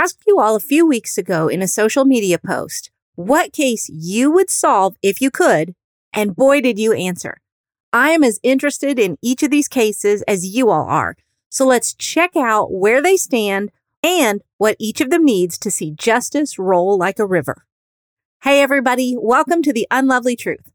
asked 0.00 0.22
you 0.26 0.40
all 0.40 0.56
a 0.56 0.60
few 0.60 0.86
weeks 0.86 1.18
ago 1.18 1.46
in 1.46 1.60
a 1.60 1.68
social 1.68 2.06
media 2.06 2.38
post 2.38 2.90
what 3.16 3.52
case 3.52 3.90
you 3.92 4.30
would 4.30 4.48
solve 4.48 4.96
if 5.02 5.20
you 5.20 5.30
could, 5.30 5.74
and 6.10 6.34
boy, 6.34 6.58
did 6.62 6.78
you 6.78 6.94
answer. 6.94 7.36
I 7.92 8.12
am 8.12 8.24
as 8.24 8.40
interested 8.42 8.98
in 8.98 9.18
each 9.20 9.42
of 9.42 9.50
these 9.50 9.68
cases 9.68 10.22
as 10.22 10.46
you 10.46 10.70
all 10.70 10.86
are. 10.86 11.16
So 11.50 11.66
let's 11.66 11.92
check 11.92 12.34
out 12.34 12.72
where 12.72 13.02
they 13.02 13.18
stand 13.18 13.72
and 14.02 14.40
what 14.56 14.76
each 14.78 15.02
of 15.02 15.10
them 15.10 15.22
needs 15.22 15.58
to 15.58 15.70
see 15.70 15.90
justice 15.90 16.58
roll 16.58 16.96
like 16.96 17.18
a 17.18 17.26
river. 17.26 17.66
Hey, 18.42 18.62
everybody, 18.62 19.16
welcome 19.18 19.62
to 19.64 19.72
The 19.72 19.86
Unlovely 19.90 20.34
Truth. 20.34 20.70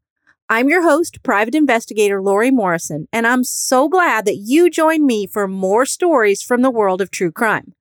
I'm 0.48 0.68
your 0.68 0.84
host, 0.84 1.24
private 1.24 1.56
investigator 1.56 2.22
Lori 2.22 2.52
Morrison, 2.52 3.08
and 3.12 3.26
I'm 3.26 3.42
so 3.42 3.88
glad 3.88 4.24
that 4.26 4.36
you 4.36 4.70
joined 4.70 5.04
me 5.04 5.26
for 5.26 5.48
more 5.48 5.84
stories 5.84 6.42
from 6.42 6.62
the 6.62 6.70
world 6.70 7.00
of 7.00 7.10
true 7.10 7.32
crime. 7.32 7.72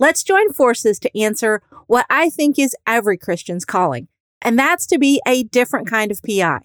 Let's 0.00 0.24
join 0.24 0.54
forces 0.54 0.98
to 1.00 1.20
answer 1.20 1.60
what 1.86 2.06
I 2.08 2.30
think 2.30 2.58
is 2.58 2.74
every 2.86 3.18
Christian's 3.18 3.66
calling, 3.66 4.08
and 4.40 4.58
that's 4.58 4.86
to 4.86 4.98
be 4.98 5.20
a 5.28 5.42
different 5.42 5.90
kind 5.90 6.10
of 6.10 6.22
PI, 6.22 6.60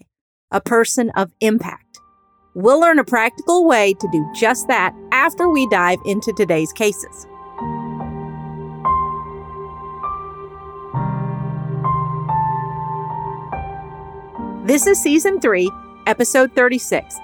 a 0.50 0.60
person 0.62 1.10
of 1.14 1.32
impact. 1.42 2.00
We'll 2.54 2.80
learn 2.80 2.98
a 2.98 3.04
practical 3.04 3.66
way 3.66 3.92
to 3.92 4.08
do 4.10 4.26
just 4.34 4.68
that 4.68 4.94
after 5.12 5.50
we 5.50 5.68
dive 5.68 5.98
into 6.06 6.32
today's 6.32 6.72
cases. 6.72 7.26
This 14.64 14.86
is 14.86 14.98
season 14.98 15.42
three, 15.42 15.70
episode 16.06 16.54
36. 16.54 17.14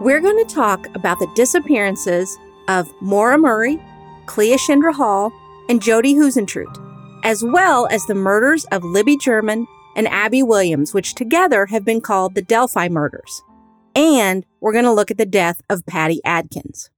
We're 0.00 0.20
going 0.20 0.44
to 0.44 0.52
talk 0.52 0.88
about 0.96 1.20
the 1.20 1.30
disappearances 1.36 2.36
of 2.66 2.92
Maura 3.00 3.38
Murray, 3.38 3.80
Cleashindra 4.30 4.94
Hall, 4.94 5.32
and 5.68 5.82
Jodi 5.82 6.14
Huisentruit, 6.14 6.74
as 7.24 7.42
well 7.44 7.86
as 7.90 8.04
the 8.06 8.14
murders 8.14 8.64
of 8.66 8.84
Libby 8.84 9.16
German 9.16 9.66
and 9.96 10.08
Abby 10.08 10.42
Williams, 10.42 10.94
which 10.94 11.14
together 11.14 11.66
have 11.66 11.84
been 11.84 12.00
called 12.00 12.34
the 12.34 12.42
Delphi 12.42 12.88
murders 12.88 13.42
and 13.94 14.46
we're 14.60 14.72
going 14.72 14.84
to 14.84 14.92
look 14.92 15.10
at 15.10 15.18
the 15.18 15.26
death 15.26 15.60
of 15.68 15.86
Patti 15.86 16.20
Adkins. 16.24 16.90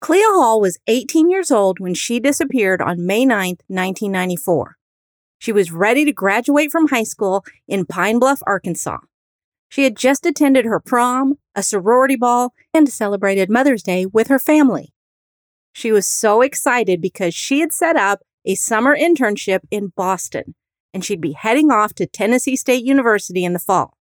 Clea 0.00 0.22
Hall 0.24 0.60
was 0.60 0.78
18 0.86 1.30
years 1.30 1.50
old 1.50 1.78
when 1.78 1.94
she 1.94 2.20
disappeared 2.20 2.80
on 2.80 3.04
May 3.04 3.26
9, 3.26 3.56
1994. 3.66 4.76
She 5.38 5.52
was 5.52 5.72
ready 5.72 6.04
to 6.04 6.12
graduate 6.12 6.70
from 6.70 6.88
high 6.88 7.02
school 7.02 7.44
in 7.68 7.86
Pine 7.86 8.18
Bluff, 8.18 8.42
Arkansas. 8.46 8.98
She 9.70 9.84
had 9.84 9.96
just 9.96 10.26
attended 10.26 10.64
her 10.64 10.80
prom, 10.80 11.38
a 11.54 11.62
sorority 11.62 12.16
ball, 12.16 12.52
and 12.74 12.88
celebrated 12.88 13.48
Mother's 13.48 13.84
Day 13.84 14.04
with 14.04 14.26
her 14.26 14.40
family. 14.40 14.92
She 15.72 15.92
was 15.92 16.06
so 16.06 16.42
excited 16.42 17.00
because 17.00 17.34
she 17.34 17.60
had 17.60 17.72
set 17.72 17.96
up 17.96 18.20
a 18.44 18.56
summer 18.56 18.96
internship 18.96 19.60
in 19.70 19.92
Boston 19.96 20.56
and 20.92 21.04
she'd 21.04 21.20
be 21.20 21.32
heading 21.32 21.70
off 21.70 21.94
to 21.94 22.06
Tennessee 22.06 22.56
State 22.56 22.84
University 22.84 23.44
in 23.44 23.52
the 23.52 23.60
fall. 23.60 23.96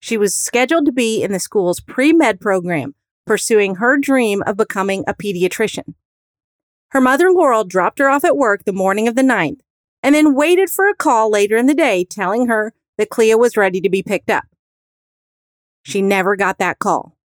She 0.00 0.16
was 0.16 0.34
scheduled 0.34 0.86
to 0.86 0.92
be 0.92 1.22
in 1.22 1.30
the 1.30 1.40
school's 1.40 1.80
pre 1.80 2.14
med 2.14 2.40
program, 2.40 2.94
pursuing 3.26 3.74
her 3.76 3.98
dream 3.98 4.42
of 4.46 4.56
becoming 4.56 5.04
a 5.06 5.12
pediatrician. 5.12 5.94
Her 6.92 7.02
mother, 7.02 7.30
Laurel, 7.30 7.64
dropped 7.64 7.98
her 7.98 8.08
off 8.08 8.24
at 8.24 8.36
work 8.36 8.64
the 8.64 8.72
morning 8.72 9.08
of 9.08 9.14
the 9.14 9.22
9th 9.22 9.60
and 10.02 10.14
then 10.14 10.34
waited 10.34 10.70
for 10.70 10.88
a 10.88 10.94
call 10.94 11.30
later 11.30 11.58
in 11.58 11.66
the 11.66 11.74
day 11.74 12.02
telling 12.04 12.46
her 12.46 12.72
that 12.96 13.10
Clea 13.10 13.34
was 13.34 13.58
ready 13.58 13.82
to 13.82 13.90
be 13.90 14.02
picked 14.02 14.30
up. 14.30 14.44
She 15.86 16.02
never 16.02 16.34
got 16.34 16.58
that 16.58 16.80
call. 16.80 17.16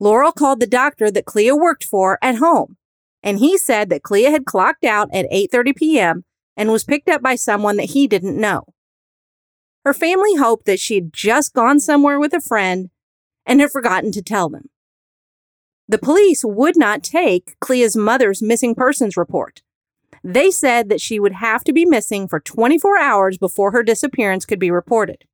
Laurel 0.00 0.32
called 0.32 0.58
the 0.58 0.66
doctor 0.66 1.12
that 1.12 1.26
Clea 1.26 1.52
worked 1.52 1.84
for 1.84 2.18
at 2.20 2.38
home, 2.38 2.76
and 3.22 3.38
he 3.38 3.56
said 3.56 3.88
that 3.88 4.02
Clea 4.02 4.24
had 4.24 4.44
clocked 4.44 4.84
out 4.84 5.08
at 5.12 5.30
8:30 5.30 5.76
p.m. 5.76 6.24
and 6.56 6.72
was 6.72 6.82
picked 6.82 7.08
up 7.08 7.22
by 7.22 7.36
someone 7.36 7.76
that 7.76 7.90
he 7.90 8.08
didn't 8.08 8.36
know. 8.36 8.64
Her 9.84 9.94
family 9.94 10.34
hoped 10.34 10.66
that 10.66 10.80
she 10.80 10.96
had 10.96 11.12
just 11.12 11.52
gone 11.52 11.78
somewhere 11.78 12.18
with 12.18 12.34
a 12.34 12.40
friend 12.40 12.90
and 13.46 13.60
had 13.60 13.70
forgotten 13.70 14.10
to 14.10 14.22
tell 14.22 14.48
them. 14.48 14.68
The 15.86 15.98
police 15.98 16.44
would 16.44 16.76
not 16.76 17.04
take 17.04 17.54
Clea's 17.60 17.94
mother's 17.94 18.42
missing 18.42 18.74
persons 18.74 19.16
report. 19.16 19.62
They 20.24 20.50
said 20.50 20.88
that 20.88 21.00
she 21.00 21.20
would 21.20 21.34
have 21.34 21.62
to 21.62 21.72
be 21.72 21.84
missing 21.84 22.26
for 22.26 22.40
24 22.40 22.98
hours 22.98 23.38
before 23.38 23.70
her 23.70 23.84
disappearance 23.84 24.44
could 24.44 24.58
be 24.58 24.72
reported. 24.72 25.26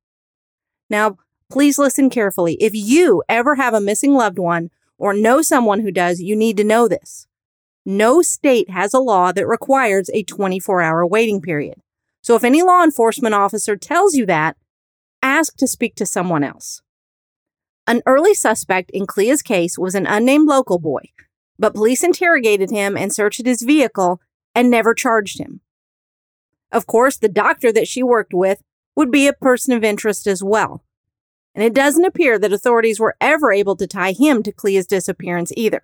Now, 0.91 1.17
please 1.49 1.79
listen 1.79 2.09
carefully. 2.09 2.53
If 2.55 2.73
you 2.73 3.23
ever 3.27 3.55
have 3.55 3.73
a 3.73 3.81
missing 3.81 4.13
loved 4.13 4.39
one 4.39 4.69
or 4.97 5.13
know 5.13 5.41
someone 5.41 5.81
who 5.81 5.91
does, 5.91 6.21
you 6.21 6.35
need 6.35 6.57
to 6.57 6.63
know 6.63 6.87
this. 6.87 7.27
No 7.85 8.21
state 8.21 8.69
has 8.69 8.93
a 8.93 8.99
law 8.99 9.31
that 9.31 9.47
requires 9.47 10.09
a 10.13 10.23
24 10.23 10.81
hour 10.81 11.05
waiting 11.05 11.41
period. 11.41 11.81
So 12.21 12.35
if 12.35 12.43
any 12.43 12.61
law 12.61 12.83
enforcement 12.83 13.33
officer 13.33 13.75
tells 13.75 14.13
you 14.13 14.25
that, 14.27 14.57
ask 15.23 15.55
to 15.57 15.67
speak 15.67 15.95
to 15.95 16.05
someone 16.05 16.43
else. 16.43 16.81
An 17.87 18.03
early 18.05 18.35
suspect 18.35 18.91
in 18.91 19.07
Clea's 19.07 19.41
case 19.41 19.77
was 19.77 19.95
an 19.95 20.05
unnamed 20.05 20.47
local 20.47 20.77
boy, 20.77 21.01
but 21.57 21.73
police 21.73 22.03
interrogated 22.03 22.69
him 22.69 22.95
and 22.95 23.11
searched 23.11 23.43
his 23.43 23.63
vehicle 23.63 24.21
and 24.53 24.69
never 24.69 24.93
charged 24.93 25.39
him. 25.39 25.61
Of 26.71 26.85
course, 26.85 27.17
the 27.17 27.29
doctor 27.29 27.71
that 27.71 27.87
she 27.87 28.03
worked 28.03 28.33
with 28.33 28.61
would 28.95 29.09
be 29.09 29.25
a 29.25 29.33
person 29.33 29.73
of 29.73 29.83
interest 29.83 30.27
as 30.27 30.43
well. 30.43 30.83
And 31.55 31.63
it 31.63 31.73
doesn't 31.73 32.05
appear 32.05 32.37
that 32.39 32.53
authorities 32.53 32.99
were 32.99 33.15
ever 33.19 33.51
able 33.51 33.75
to 33.77 33.87
tie 33.87 34.13
him 34.13 34.43
to 34.43 34.51
Clea's 34.51 34.87
disappearance 34.87 35.51
either. 35.57 35.81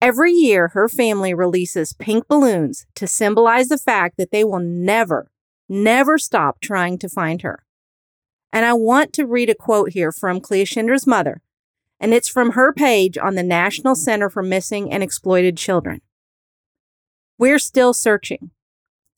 Every 0.00 0.32
year, 0.32 0.68
her 0.68 0.88
family 0.88 1.34
releases 1.34 1.92
pink 1.92 2.26
balloons 2.26 2.86
to 2.94 3.06
symbolize 3.06 3.68
the 3.68 3.76
fact 3.76 4.16
that 4.16 4.30
they 4.30 4.44
will 4.44 4.60
never, 4.60 5.30
never 5.68 6.16
stop 6.16 6.60
trying 6.60 6.98
to 6.98 7.08
find 7.08 7.42
her. 7.42 7.64
And 8.52 8.64
I 8.64 8.72
want 8.72 9.12
to 9.14 9.26
read 9.26 9.50
a 9.50 9.54
quote 9.54 9.92
here 9.92 10.10
from 10.10 10.40
Cleashindra's 10.40 11.06
mother, 11.06 11.42
and 12.00 12.14
it's 12.14 12.28
from 12.28 12.52
her 12.52 12.72
page 12.72 13.18
on 13.18 13.34
the 13.34 13.42
National 13.42 13.94
Center 13.94 14.30
for 14.30 14.42
Missing 14.42 14.90
and 14.90 15.02
Exploited 15.02 15.58
Children. 15.58 16.00
We're 17.38 17.58
still 17.58 17.92
searching. 17.92 18.50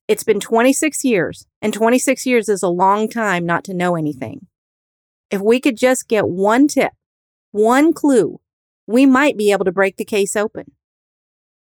It's 0.08 0.24
been 0.24 0.40
26 0.40 1.04
years, 1.04 1.46
and 1.62 1.72
26 1.72 2.26
years 2.26 2.48
is 2.48 2.62
a 2.62 2.68
long 2.68 3.08
time 3.08 3.46
not 3.46 3.62
to 3.64 3.74
know 3.74 3.94
anything. 3.94 4.48
If 5.32 5.40
we 5.40 5.60
could 5.60 5.78
just 5.78 6.08
get 6.08 6.28
one 6.28 6.68
tip, 6.68 6.92
one 7.52 7.94
clue, 7.94 8.40
we 8.86 9.06
might 9.06 9.36
be 9.36 9.50
able 9.50 9.64
to 9.64 9.72
break 9.72 9.96
the 9.96 10.04
case 10.04 10.36
open. 10.36 10.72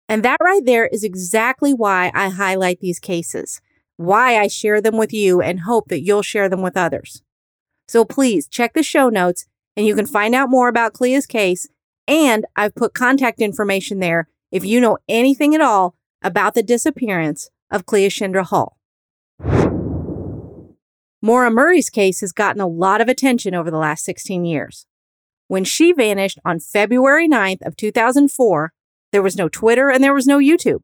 And 0.10 0.24
that 0.24 0.42
right 0.44 0.62
there 0.66 0.88
is 0.88 1.06
exactly 1.06 1.74
why 1.74 2.12
I 2.14 2.28
highlight 2.28 2.82
these 2.82 3.00
cases, 3.00 3.62
why 3.96 4.38
I 4.38 4.48
share 4.48 4.82
them 4.82 4.98
with 4.98 5.14
you 5.14 5.42
and 5.42 5.62
hope 5.62 5.88
that 5.88 6.04
you'll 6.04 6.22
share 6.22 6.50
them 6.50 6.62
with 6.62 6.76
others. 6.76 7.24
So 7.88 8.04
please 8.04 8.50
check 8.50 8.74
the 8.74 8.84
show 8.84 9.08
notes 9.08 9.46
and 9.78 9.88
you 9.88 9.96
can 9.96 10.06
find 10.06 10.36
out 10.36 10.50
more 10.50 10.68
about 10.68 10.94
Clea's 10.94 11.26
case. 11.26 11.70
And 12.10 12.46
I've 12.58 12.76
put 12.76 12.94
contact 12.94 13.40
information 13.40 14.00
there 14.00 14.28
if 14.52 14.66
you 14.66 14.82
know 14.82 14.98
anything 15.08 15.56
at 15.56 15.62
all 15.62 15.96
about 16.22 16.56
the 16.56 16.64
disappearance 16.64 17.50
of 17.72 17.86
Cleashindra 17.86 18.48
Hall. 18.48 18.78
Maura 21.22 21.52
Murray's 21.52 21.92
case 21.92 22.22
has 22.22 22.32
gotten 22.32 22.62
a 22.62 22.68
lot 22.68 23.00
of 23.00 23.08
attention 23.08 23.54
over 23.54 23.70
the 23.70 23.78
last 23.78 24.04
16 24.06 24.44
years. 24.44 24.88
When 25.48 25.64
she 25.64 25.92
vanished 25.92 26.40
on 26.44 26.60
February 26.60 27.28
9th 27.28 27.62
of 27.66 27.76
2004, 27.76 28.74
there 29.12 29.22
was 29.22 29.36
no 29.36 29.48
Twitter 29.48 29.90
and 29.90 30.04
there 30.04 30.14
was 30.14 30.26
no 30.26 30.40
YouTube. 30.40 30.82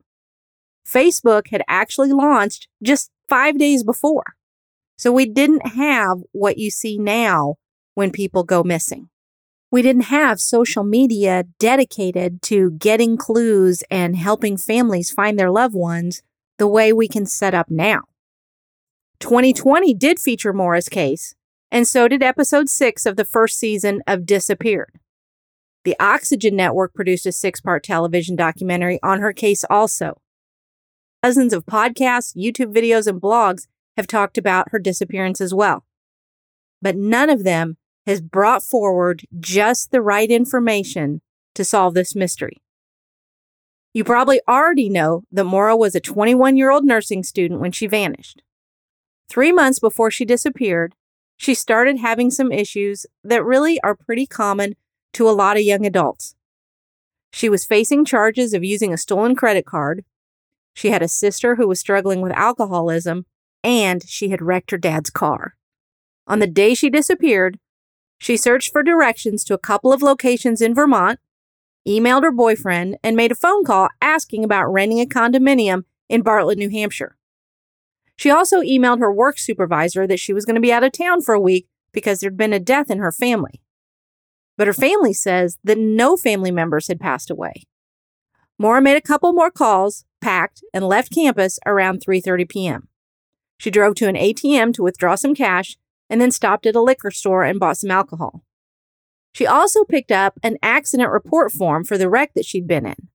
Facebook 0.86 1.48
had 1.48 1.64
actually 1.68 2.12
launched 2.12 2.68
just 2.84 3.10
5 3.30 3.58
days 3.58 3.84
before. 3.84 4.36
So 4.96 5.12
we 5.12 5.26
didn't 5.26 5.70
have 5.70 6.20
what 6.34 6.58
you 6.58 6.70
see 6.70 6.98
now 6.98 7.56
when 7.96 8.12
people 8.12 8.44
go 8.44 8.64
missing. 8.64 9.10
We 9.72 9.82
didn't 9.82 10.04
have 10.04 10.40
social 10.40 10.84
media 10.84 11.46
dedicated 11.60 12.42
to 12.44 12.72
getting 12.72 13.18
clues 13.18 13.84
and 13.90 14.16
helping 14.16 14.56
families 14.56 15.12
find 15.12 15.38
their 15.38 15.52
loved 15.52 15.76
ones 15.76 16.22
the 16.58 16.68
way 16.68 16.94
we 16.94 17.08
can 17.08 17.26
set 17.26 17.54
up 17.54 17.70
now. 17.70 18.04
2020 19.20 19.94
did 19.96 20.20
feature 20.20 20.54
Maura's 20.54 20.90
case, 20.90 21.34
and 21.72 21.88
so 21.88 22.08
did 22.08 22.22
episode 22.22 22.70
six 22.70 23.06
of 23.06 23.16
the 23.16 23.26
first 23.26 23.58
season 23.58 24.02
of 24.06 24.26
Disappeared. 24.26 25.00
The 25.84 25.96
Oxygen 26.00 26.56
Network 26.56 26.94
produced 26.94 27.26
a 27.26 27.32
six 27.32 27.60
part 27.60 27.84
television 27.84 28.36
documentary 28.36 29.00
on 29.02 29.22
her 29.22 29.34
case 29.34 29.64
also. 29.70 30.22
Dozens 31.24 31.54
of 31.54 31.66
podcasts, 31.66 32.36
YouTube 32.36 32.74
videos, 32.74 33.08
and 33.08 33.22
blogs 33.22 33.68
have 33.96 34.06
talked 34.06 34.38
about 34.38 34.70
her 34.72 34.80
disappearance 34.80 35.42
as 35.42 35.54
well. 35.54 35.86
But 36.82 36.96
none 36.96 37.30
of 37.30 37.44
them 37.44 37.78
has 38.06 38.22
brought 38.22 38.64
forward 38.64 39.26
just 39.40 39.92
the 39.92 40.02
right 40.02 40.30
information 40.30 41.22
to 41.56 41.66
solve 41.66 41.96
this 41.96 42.16
mystery. 42.16 42.62
You 43.94 44.04
probably 44.04 44.42
already 44.48 44.90
know 44.90 45.24
that 45.32 45.44
Maura 45.44 45.76
was 45.76 45.96
a 45.96 46.00
21 46.00 46.56
year 46.56 46.70
old 46.70 46.86
nursing 46.86 47.24
student 47.24 47.60
when 47.60 47.72
she 47.72 47.88
vanished. 47.88 48.44
Three 49.30 49.52
months 49.52 49.80
before 49.80 50.10
she 50.10 50.26
disappeared, 50.26 50.96
she 51.36 51.54
started 51.54 51.98
having 51.98 52.32
some 52.32 52.52
issues 52.52 53.06
that 53.24 53.44
really 53.44 53.80
are 53.82 53.96
pretty 53.96 54.26
common 54.26 54.76
to 55.14 55.30
a 55.30 55.32
lot 55.32 55.58
of 55.58 55.64
young 55.64 55.86
adults. 55.86 56.36
She 57.32 57.50
was 57.50 57.66
facing 57.66 58.06
charges 58.06 58.54
of 58.54 58.64
using 58.64 58.94
a 58.94 58.98
stolen 58.98 59.36
credit 59.36 59.66
card. 59.66 60.06
She 60.74 60.90
had 60.90 61.02
a 61.02 61.08
sister 61.08 61.56
who 61.56 61.68
was 61.68 61.80
struggling 61.80 62.22
with 62.22 62.32
alcoholism, 62.32 63.26
and 63.64 64.04
she 64.08 64.30
had 64.30 64.42
wrecked 64.42 64.72
her 64.72 64.78
dad's 64.78 65.10
car. 65.10 65.56
On 66.26 66.40
the 66.40 66.48
day 66.48 66.74
she 66.74 66.90
disappeared, 66.90 67.60
she 68.20 68.38
searched 68.38 68.72
for 68.72 68.82
directions 68.82 69.44
to 69.44 69.54
a 69.54 69.60
couple 69.60 69.94
of 69.94 70.02
locations 70.02 70.62
in 70.62 70.74
Vermont, 70.74 71.20
emailed 71.88 72.24
her 72.24 72.32
boyfriend, 72.32 72.98
and 73.04 73.16
made 73.16 73.32
a 73.32 73.36
phone 73.36 73.64
call 73.64 73.90
asking 74.02 74.44
about 74.44 74.72
renting 74.72 75.00
a 75.00 75.06
condominium 75.06 75.84
in 76.10 76.22
Bartlett, 76.22 76.58
New 76.58 76.70
Hampshire. 76.70 77.17
She 78.18 78.32
also 78.32 78.62
emailed 78.62 79.00
her 79.00 79.14
work 79.14 79.38
supervisor 79.38 80.08
that 80.08 80.20
she 80.20 80.34
was 80.34 80.44
going 80.44 80.56
to 80.56 80.62
be 80.62 80.74
out 80.74 80.84
of 80.84 80.92
town 80.92 81.22
for 81.22 81.34
a 81.34 81.40
week 81.40 81.68
because 81.94 82.20
there'd 82.20 82.36
been 82.36 82.54
a 82.54 82.60
death 82.60 82.90
in 82.90 82.98
her 82.98 83.12
family. 83.12 83.62
But 84.58 84.68
her 84.68 84.74
family 84.74 85.14
says 85.14 85.60
that 85.64 85.78
no 85.78 86.18
family 86.18 86.52
members 86.52 86.88
had 86.88 87.00
passed 87.00 87.30
away. 87.30 87.64
Maura 88.58 88.82
made 88.82 88.98
a 88.98 89.02
couple 89.02 89.34
more 89.34 89.52
calls, 89.52 90.04
packed, 90.20 90.64
and 90.74 90.88
left 90.88 91.14
campus 91.14 91.60
around 91.66 92.04
3:30 92.04 92.50
p.m. 92.50 92.88
She 93.60 93.70
drove 93.70 93.96
to 93.96 94.08
an 94.08 94.16
ATM 94.16 94.74
to 94.74 94.84
withdraw 94.84 95.16
some 95.16 95.36
cash 95.36 95.78
and 96.10 96.20
then 96.20 96.32
stopped 96.32 96.66
at 96.66 96.76
a 96.76 96.82
liquor 96.82 97.12
store 97.12 97.44
and 97.44 97.60
bought 97.60 97.78
some 97.78 97.92
alcohol. 97.92 98.44
She 99.34 99.46
also 99.46 99.84
picked 99.84 100.12
up 100.12 100.40
an 100.42 100.58
accident 100.64 101.12
report 101.12 101.52
form 101.52 101.84
for 101.84 101.98
the 101.98 102.10
wreck 102.10 102.34
that 102.34 102.46
she'd 102.46 102.68
been 102.68 102.88
in. 102.88 103.10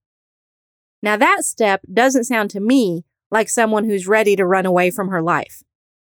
Now, 1.01 1.17
that 1.17 1.43
step 1.43 1.81
doesn't 1.91 2.23
sound 2.23 2.49
to 2.51 2.61
me 2.61 3.03
like 3.33 3.49
someone 3.49 3.85
who's 3.85 4.07
ready 4.07 4.35
to 4.35 4.45
run 4.45 4.65
away 4.65 4.91
from 4.91 5.09
her 5.09 5.21
life. 5.21 5.63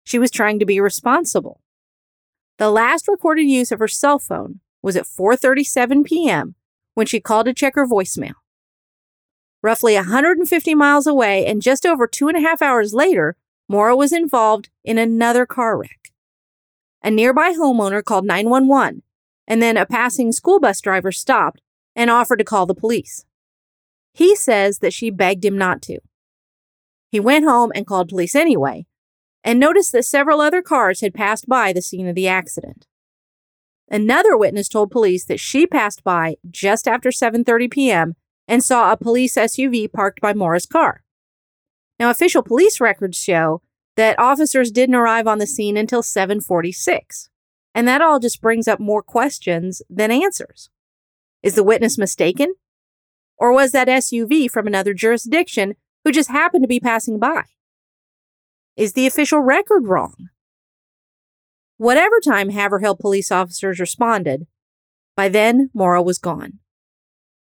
She 0.04 0.20
was 0.20 0.30
trying 0.30 0.60
to 0.60 0.66
be 0.66 0.82
responsible. 0.82 1.62
The 2.58 2.70
last 2.70 3.08
recorded 3.08 3.46
use 3.46 3.72
of 3.72 3.80
her 3.80 3.88
cell 3.88 4.20
phone 4.20 4.60
was 4.82 4.98
at 4.98 5.06
4:37 5.06 6.04
p.m. 6.04 6.56
when 6.96 7.08
she 7.08 7.22
called 7.22 7.46
to 7.46 7.54
check 7.54 7.76
her 7.76 7.88
voicemail. 7.88 8.34
Roughly 9.64 9.96
150 9.96 10.76
miles 10.76 11.08
away 11.08 11.46
and 11.46 11.62
just 11.62 11.86
over 11.86 12.06
two 12.06 12.28
and 12.28 12.38
a 12.38 12.42
half 12.42 12.62
hours 12.62 12.94
later, 12.94 13.38
Maura 13.70 13.96
was 13.96 14.12
involved 14.12 14.70
in 14.84 14.98
another 14.98 15.46
car 15.46 15.78
wreck. 15.78 16.12
A 17.02 17.10
nearby 17.10 17.54
homeowner 17.54 18.04
called 18.04 18.26
911, 18.26 19.02
and 19.48 19.62
then 19.62 19.78
a 19.78 19.86
passing 19.86 20.34
school 20.34 20.60
bus 20.60 20.82
driver 20.82 21.14
stopped 21.14 21.62
and 21.96 22.10
offered 22.10 22.40
to 22.40 22.44
call 22.44 22.66
the 22.66 22.76
police. 22.76 23.26
He 24.14 24.36
says 24.36 24.80
that 24.80 24.94
she 24.94 25.10
begged 25.10 25.46
him 25.46 25.58
not 25.58 25.82
to. 25.84 26.00
He 27.14 27.20
went 27.20 27.46
home 27.46 27.72
and 27.76 27.86
called 27.86 28.10
police 28.10 28.34
anyway, 28.34 28.88
and 29.44 29.60
noticed 29.60 29.92
that 29.92 30.04
several 30.04 30.42
other 30.42 30.64
cars 30.64 31.02
had 31.02 31.14
passed 31.14 31.48
by 31.48 31.72
the 31.72 31.80
scene 31.80 32.08
of 32.08 32.16
the 32.16 32.28
accident. 32.28 32.88
Another 33.88 34.36
witness 34.36 34.68
told 34.68 34.90
police 34.90 35.24
that 35.26 35.40
she 35.40 35.68
passed 35.68 36.04
by 36.04 36.38
just 36.50 36.88
after 36.88 37.12
7:30 37.12 37.70
p.m. 37.70 38.16
and 38.48 38.64
saw 38.64 38.92
a 38.92 38.98
police 38.98 39.36
SUV 39.36 39.94
parked 39.94 40.22
by 40.22 40.34
Maura's 40.34 40.66
car. 40.66 41.04
Now, 42.00 42.10
official 42.10 42.42
police 42.42 42.82
records 42.82 43.16
show 43.16 43.62
that 43.96 44.18
officers 44.18 44.72
didn't 44.72 44.96
arrive 44.96 45.28
on 45.28 45.38
the 45.38 45.46
scene 45.46 45.78
until 45.78 46.02
7:46. 46.02 47.30
And 47.76 47.88
that 47.88 48.02
all 48.02 48.18
just 48.18 48.42
brings 48.42 48.68
up 48.68 48.80
more 48.80 49.04
questions 49.04 49.84
than 49.88 50.10
answers. 50.10 50.72
Is 51.44 51.54
the 51.54 51.64
witness 51.64 51.96
mistaken? 51.96 52.56
Or 53.38 53.54
was 53.54 53.72
that 53.72 53.88
SUV 53.88 54.50
from 54.50 54.66
another 54.66 54.96
jurisdiction 54.96 55.76
who 56.04 56.12
just 56.12 56.30
happened 56.30 56.64
to 56.64 56.68
be 56.68 56.80
passing 56.80 57.20
by? 57.20 57.44
Is 58.76 58.94
the 58.94 59.08
official 59.08 59.40
record 59.40 59.88
wrong? 59.88 60.30
Whatever 61.78 62.20
time 62.20 62.50
Haverhill 62.50 62.96
police 62.96 63.32
officers 63.32 63.80
responded, 63.80 64.48
by 65.16 65.30
then 65.30 65.70
Maura 65.74 66.02
was 66.02 66.18
gone. 66.18 66.60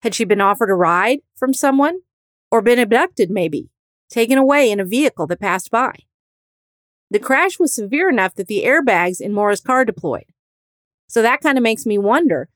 Had 0.02 0.14
she 0.14 0.24
been 0.24 0.40
offered 0.40 0.70
a 0.70 0.74
ride 0.74 1.20
from 1.36 1.52
someone? 1.52 2.00
Or 2.48 2.62
been 2.62 2.78
abducted, 2.78 3.28
maybe, 3.28 3.70
taken 4.08 4.38
away 4.38 4.70
in 4.70 4.78
a 4.78 4.84
vehicle 4.84 5.26
that 5.26 5.40
passed 5.40 5.68
by? 5.70 5.92
The 7.10 7.18
crash 7.18 7.58
was 7.58 7.74
severe 7.74 8.08
enough 8.08 8.34
that 8.34 8.46
the 8.46 8.62
airbags 8.64 9.20
in 9.20 9.32
Maura's 9.32 9.60
car 9.60 9.84
deployed. 9.84 10.26
So 11.08 11.22
that 11.22 11.40
kind 11.40 11.58
of 11.58 11.62
makes 11.62 11.86
me 11.86 11.98
wonder 11.98 12.48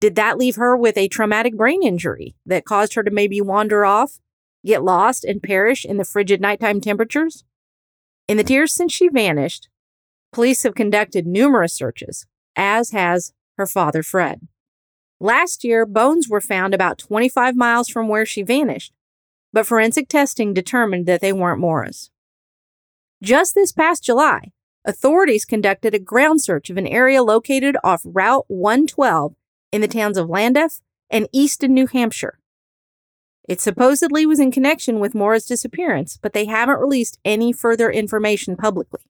did 0.00 0.14
that 0.14 0.38
leave 0.38 0.56
her 0.56 0.76
with 0.76 0.96
a 0.96 1.08
traumatic 1.08 1.56
brain 1.56 1.82
injury 1.82 2.36
that 2.46 2.64
caused 2.64 2.94
her 2.94 3.02
to 3.02 3.10
maybe 3.10 3.40
wander 3.40 3.84
off 3.84 4.18
get 4.68 4.84
lost, 4.84 5.24
and 5.24 5.42
perish 5.42 5.84
in 5.84 5.96
the 5.96 6.04
frigid 6.04 6.40
nighttime 6.40 6.80
temperatures? 6.80 7.44
In 8.28 8.36
the 8.36 8.44
years 8.44 8.72
since 8.72 8.92
she 8.92 9.08
vanished, 9.08 9.68
police 10.32 10.62
have 10.62 10.74
conducted 10.74 11.26
numerous 11.26 11.72
searches, 11.72 12.26
as 12.54 12.90
has 12.90 13.32
her 13.56 13.66
father, 13.66 14.02
Fred. 14.02 14.46
Last 15.20 15.64
year, 15.64 15.84
bones 15.84 16.28
were 16.28 16.40
found 16.40 16.74
about 16.74 16.98
25 16.98 17.56
miles 17.56 17.88
from 17.88 18.06
where 18.06 18.26
she 18.26 18.42
vanished, 18.42 18.92
but 19.52 19.66
forensic 19.66 20.08
testing 20.08 20.54
determined 20.54 21.06
that 21.06 21.20
they 21.20 21.32
weren't 21.32 21.60
Maura's. 21.60 22.10
Just 23.20 23.54
this 23.54 23.72
past 23.72 24.04
July, 24.04 24.52
authorities 24.84 25.44
conducted 25.44 25.94
a 25.94 25.98
ground 25.98 26.40
search 26.40 26.70
of 26.70 26.76
an 26.76 26.86
area 26.86 27.22
located 27.22 27.76
off 27.82 28.02
Route 28.04 28.44
112 28.46 29.34
in 29.72 29.80
the 29.80 29.88
towns 29.88 30.16
of 30.16 30.28
Llandaff 30.28 30.80
and 31.10 31.28
Easton, 31.32 31.74
New 31.74 31.86
Hampshire. 31.86 32.38
It 33.48 33.62
supposedly 33.62 34.26
was 34.26 34.38
in 34.38 34.50
connection 34.50 35.00
with 35.00 35.14
Maura's 35.14 35.46
disappearance, 35.46 36.18
but 36.20 36.34
they 36.34 36.44
haven't 36.44 36.80
released 36.80 37.18
any 37.24 37.50
further 37.50 37.90
information 37.90 38.56
publicly. 38.56 39.00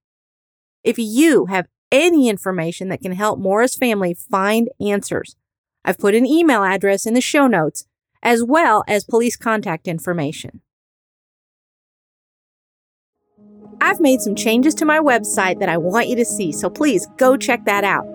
If 0.84 0.96
you 0.96 1.46
have 1.46 1.66
any 1.90 2.28
information 2.28 2.88
that 2.88 3.00
can 3.00 3.12
help 3.12 3.40
Maura's 3.40 3.74
family 3.74 4.14
find 4.14 4.68
answers, 4.80 5.34
I've 5.84 5.98
put 5.98 6.14
an 6.14 6.24
email 6.24 6.62
address 6.62 7.04
in 7.04 7.14
the 7.14 7.20
show 7.20 7.48
notes, 7.48 7.84
as 8.22 8.44
well 8.44 8.84
as 8.86 9.02
police 9.02 9.36
contact 9.36 9.88
information. 9.88 10.60
I've 13.80 14.00
made 14.00 14.20
some 14.20 14.36
changes 14.36 14.74
to 14.76 14.84
my 14.84 15.00
website 15.00 15.58
that 15.58 15.68
I 15.68 15.78
want 15.78 16.08
you 16.08 16.16
to 16.16 16.24
see, 16.24 16.52
so 16.52 16.70
please 16.70 17.08
go 17.16 17.36
check 17.36 17.64
that 17.64 17.82
out. 17.82 18.06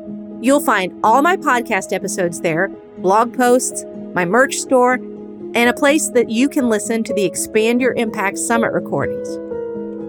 You'll 0.41 0.61
find 0.61 0.97
all 1.03 1.21
my 1.21 1.35
podcast 1.35 1.91
episodes 1.91 2.39
there, 2.39 2.69
blog 2.99 3.35
posts, 3.35 3.85
my 4.13 4.23
merch 4.23 4.55
store, 4.55 4.99
and 5.55 5.69
a 5.69 5.73
place 5.73 6.09
that 6.09 6.29
you 6.29 6.49
can 6.49 6.69
listen 6.69 7.03
to 7.03 7.13
the 7.13 7.23
Expand 7.23 7.79
Your 7.79 7.93
Impact 7.93 8.37
Summit 8.37 8.73
recordings. 8.73 9.29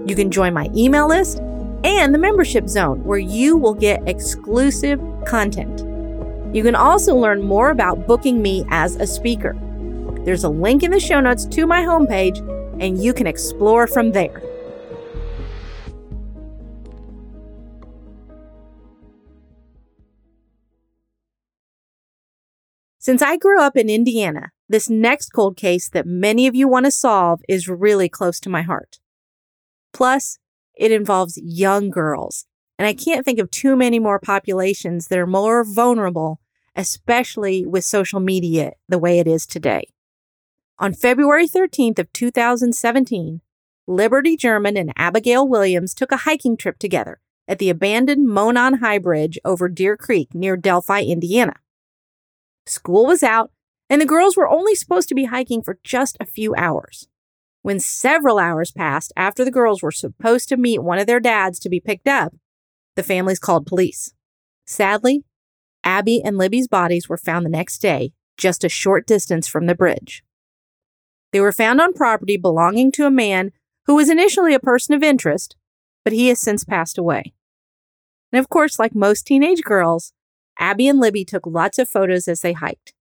You 0.08 0.16
can 0.16 0.30
join 0.30 0.54
my 0.54 0.70
email 0.74 1.08
list 1.08 1.38
and 1.84 2.14
the 2.14 2.18
membership 2.18 2.68
zone 2.68 3.04
where 3.04 3.18
you 3.18 3.56
will 3.56 3.74
get 3.74 4.06
exclusive 4.08 5.00
content. 5.26 5.80
You 6.54 6.62
can 6.62 6.74
also 6.74 7.14
learn 7.14 7.42
more 7.42 7.70
about 7.70 8.06
booking 8.06 8.40
me 8.40 8.64
as 8.70 8.96
a 8.96 9.06
speaker. 9.06 9.54
There's 10.24 10.44
a 10.44 10.48
link 10.48 10.82
in 10.82 10.90
the 10.90 11.00
show 11.00 11.20
notes 11.20 11.44
to 11.46 11.66
my 11.66 11.82
homepage, 11.82 12.38
and 12.80 13.02
you 13.02 13.12
can 13.12 13.26
explore 13.26 13.86
from 13.86 14.12
there. 14.12 14.42
Since 22.98 23.20
I 23.20 23.36
grew 23.36 23.60
up 23.60 23.76
in 23.76 23.90
Indiana, 23.90 24.50
this 24.68 24.88
next 24.88 25.30
cold 25.30 25.56
case 25.56 25.88
that 25.90 26.06
many 26.06 26.46
of 26.46 26.54
you 26.54 26.66
want 26.68 26.86
to 26.86 26.90
solve 26.90 27.40
is 27.48 27.68
really 27.68 28.08
close 28.08 28.40
to 28.40 28.48
my 28.48 28.62
heart. 28.62 28.98
Plus, 29.92 30.38
it 30.74 30.90
involves 30.90 31.38
young 31.42 31.90
girls, 31.90 32.46
and 32.78 32.86
I 32.86 32.94
can't 32.94 33.24
think 33.24 33.38
of 33.38 33.50
too 33.50 33.76
many 33.76 33.98
more 33.98 34.18
populations 34.18 35.08
that 35.08 35.18
are 35.18 35.26
more 35.26 35.64
vulnerable, 35.64 36.40
especially 36.74 37.64
with 37.64 37.84
social 37.84 38.20
media 38.20 38.72
the 38.88 38.98
way 38.98 39.18
it 39.18 39.28
is 39.28 39.46
today. 39.46 39.88
On 40.78 40.92
February 40.92 41.46
13th 41.46 42.00
of 42.00 42.12
2017, 42.12 43.40
Liberty 43.86 44.36
German 44.36 44.76
and 44.76 44.92
Abigail 44.96 45.46
Williams 45.46 45.94
took 45.94 46.10
a 46.10 46.18
hiking 46.18 46.56
trip 46.56 46.78
together 46.78 47.20
at 47.46 47.58
the 47.58 47.70
abandoned 47.70 48.26
Monon 48.26 48.78
High 48.78 48.98
Bridge 48.98 49.38
over 49.44 49.68
Deer 49.68 49.96
Creek 49.96 50.34
near 50.34 50.56
Delphi, 50.56 51.02
Indiana. 51.02 51.54
School 52.66 53.06
was 53.06 53.22
out, 53.22 53.52
and 53.88 54.00
the 54.00 54.06
girls 54.06 54.36
were 54.36 54.48
only 54.48 54.74
supposed 54.74 55.08
to 55.08 55.14
be 55.14 55.24
hiking 55.24 55.62
for 55.62 55.78
just 55.84 56.16
a 56.20 56.26
few 56.26 56.54
hours. 56.54 57.08
When 57.62 57.80
several 57.80 58.38
hours 58.38 58.70
passed 58.70 59.12
after 59.16 59.44
the 59.44 59.50
girls 59.50 59.82
were 59.82 59.90
supposed 59.90 60.48
to 60.50 60.56
meet 60.56 60.82
one 60.82 60.98
of 60.98 61.06
their 61.06 61.20
dads 61.20 61.58
to 61.60 61.68
be 61.68 61.80
picked 61.80 62.08
up, 62.08 62.34
the 62.96 63.02
families 63.02 63.38
called 63.38 63.66
police. 63.66 64.12
Sadly, 64.66 65.24
Abby 65.82 66.22
and 66.22 66.38
Libby's 66.38 66.68
bodies 66.68 67.08
were 67.08 67.18
found 67.18 67.44
the 67.44 67.50
next 67.50 67.78
day, 67.78 68.12
just 68.36 68.64
a 68.64 68.68
short 68.68 69.06
distance 69.06 69.46
from 69.46 69.66
the 69.66 69.74
bridge. 69.74 70.22
They 71.32 71.40
were 71.40 71.52
found 71.52 71.80
on 71.80 71.92
property 71.92 72.36
belonging 72.36 72.92
to 72.92 73.06
a 73.06 73.10
man 73.10 73.52
who 73.86 73.96
was 73.96 74.08
initially 74.08 74.54
a 74.54 74.60
person 74.60 74.94
of 74.94 75.02
interest, 75.02 75.56
but 76.04 76.12
he 76.12 76.28
has 76.28 76.38
since 76.38 76.64
passed 76.64 76.96
away. 76.96 77.34
And 78.32 78.40
of 78.40 78.48
course, 78.48 78.78
like 78.78 78.94
most 78.94 79.26
teenage 79.26 79.62
girls, 79.62 80.12
Abby 80.58 80.88
and 80.88 81.00
Libby 81.00 81.24
took 81.24 81.46
lots 81.46 81.78
of 81.78 81.88
photos 81.88 82.28
as 82.28 82.40
they 82.40 82.52
hiked. 82.52 82.93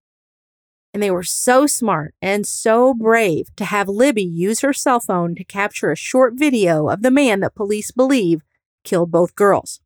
And 0.94 1.02
they 1.02 1.10
were 1.10 1.24
so 1.24 1.66
smart 1.66 2.14
and 2.22 2.46
so 2.46 2.94
brave 2.94 3.48
to 3.56 3.66
have 3.66 3.90
Libby 3.90 4.24
use 4.24 4.62
her 4.62 4.74
cell 4.74 5.00
phone 5.00 5.34
to 5.36 5.44
capture 5.44 5.92
a 5.92 5.96
short 5.96 6.36
video 6.36 6.88
of 6.88 7.02
the 7.02 7.10
man 7.10 7.40
that 7.40 7.56
police 7.56 7.92
believe 7.92 8.42
killed 8.84 9.12
both 9.12 9.36
girls. 9.36 9.82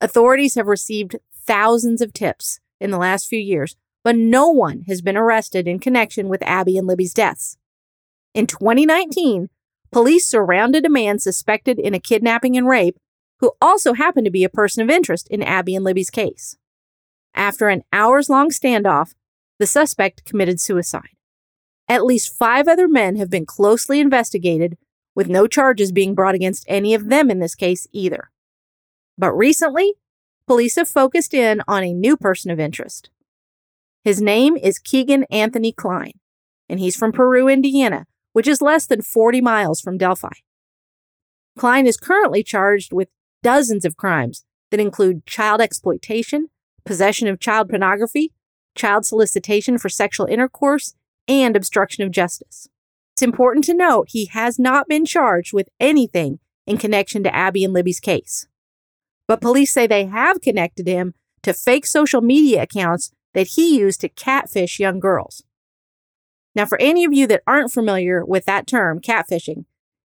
Authorities 0.00 0.56
have 0.56 0.66
received 0.66 1.16
thousands 1.32 2.00
of 2.02 2.12
tips 2.12 2.60
in 2.80 2.90
the 2.90 2.98
last 2.98 3.26
few 3.26 3.38
years, 3.38 3.76
but 4.02 4.16
no 4.16 4.48
one 4.48 4.82
has 4.88 5.02
been 5.02 5.16
arrested 5.16 5.68
in 5.68 5.78
connection 5.78 6.28
with 6.28 6.42
Abby 6.42 6.76
and 6.76 6.86
Libby's 6.86 7.14
deaths. 7.14 7.56
In 8.34 8.46
2019, 8.46 9.48
police 9.90 10.26
surrounded 10.26 10.84
a 10.84 10.90
man 10.90 11.18
suspected 11.18 11.78
in 11.78 11.94
a 11.94 12.00
kidnapping 12.00 12.56
and 12.56 12.68
rape 12.68 12.98
who 13.40 13.52
also 13.60 13.94
happened 13.94 14.24
to 14.24 14.30
be 14.30 14.44
a 14.44 14.48
person 14.48 14.82
of 14.82 14.90
interest 14.90 15.28
in 15.28 15.42
Abby 15.42 15.74
and 15.74 15.84
Libby's 15.84 16.10
case. 16.10 16.56
After 17.34 17.68
an 17.68 17.82
hours 17.92 18.28
long 18.28 18.50
standoff, 18.50 19.14
the 19.58 19.66
suspect 19.66 20.24
committed 20.24 20.60
suicide. 20.60 21.10
At 21.88 22.04
least 22.04 22.36
five 22.36 22.68
other 22.68 22.86
men 22.86 23.16
have 23.16 23.30
been 23.30 23.46
closely 23.46 24.00
investigated, 24.00 24.76
with 25.14 25.28
no 25.28 25.46
charges 25.46 25.90
being 25.90 26.14
brought 26.14 26.34
against 26.34 26.64
any 26.68 26.94
of 26.94 27.08
them 27.08 27.30
in 27.30 27.40
this 27.40 27.54
case 27.54 27.88
either. 27.92 28.30
But 29.16 29.32
recently, 29.32 29.94
police 30.46 30.76
have 30.76 30.88
focused 30.88 31.34
in 31.34 31.60
on 31.66 31.82
a 31.82 31.92
new 31.92 32.16
person 32.16 32.50
of 32.50 32.60
interest. 32.60 33.10
His 34.04 34.20
name 34.22 34.56
is 34.56 34.78
Kegan 34.78 35.24
Anthony 35.24 35.72
Kline, 35.72 36.20
and 36.68 36.78
he's 36.78 36.96
from 36.96 37.10
Peru, 37.10 37.48
Indiana, 37.48 38.06
which 38.32 38.46
is 38.46 38.62
less 38.62 38.86
than 38.86 39.02
40 39.02 39.40
miles 39.40 39.80
from 39.80 39.98
Delphi. 39.98 40.28
Kline 41.58 41.86
is 41.86 41.96
currently 41.96 42.44
charged 42.44 42.92
with 42.92 43.08
dozens 43.42 43.84
of 43.84 43.96
crimes 43.96 44.44
that 44.70 44.78
include 44.78 45.26
child 45.26 45.60
exploitation, 45.60 46.48
possession 46.84 47.26
of 47.26 47.40
child 47.40 47.68
pornography, 47.68 48.32
child 48.78 49.04
solicitation 49.04 49.76
for 49.76 49.88
sexual 49.88 50.26
intercourse, 50.26 50.94
and 51.28 51.54
obstruction 51.56 52.04
of 52.04 52.10
justice. 52.10 52.68
It's 53.14 53.22
important 53.22 53.64
to 53.64 53.74
note 53.74 54.08
he 54.10 54.26
has 54.26 54.58
not 54.58 54.88
been 54.88 55.04
charged 55.04 55.52
with 55.52 55.68
anything 55.78 56.38
in 56.66 56.78
connection 56.78 57.22
to 57.24 57.34
Abby 57.34 57.64
and 57.64 57.74
Libby's 57.74 58.00
case. 58.00 58.46
But 59.26 59.40
police 59.40 59.72
say 59.72 59.86
they 59.86 60.06
have 60.06 60.40
connected 60.40 60.86
him 60.86 61.14
to 61.42 61.52
fake 61.52 61.84
social 61.84 62.20
media 62.20 62.62
accounts 62.62 63.12
that 63.34 63.48
he 63.48 63.78
used 63.78 64.00
to 64.00 64.08
catfish 64.08 64.80
young 64.80 65.00
girls. 65.00 65.42
Now, 66.54 66.64
for 66.64 66.80
any 66.80 67.04
of 67.04 67.12
you 67.12 67.26
that 67.26 67.42
aren't 67.46 67.72
familiar 67.72 68.24
with 68.24 68.46
that 68.46 68.66
term, 68.66 69.00
catfishing, 69.00 69.64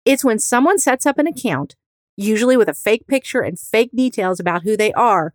it's 0.04 0.26
when 0.26 0.38
someone 0.38 0.78
sets 0.78 1.06
up 1.06 1.18
an 1.18 1.28
account, 1.28 1.76
usually 2.18 2.58
with 2.58 2.70
a 2.70 2.74
fake 2.74 3.08
picture 3.08 3.42
and 3.42 3.60
fake 3.60 3.92
details 3.96 4.40
about 4.40 4.64
who 4.64 4.78
they 4.78 4.94
are, 4.94 5.34